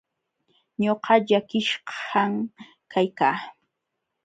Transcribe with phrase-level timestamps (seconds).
[0.83, 2.33] Ñuqa llakishqan
[2.91, 3.37] kaykaa.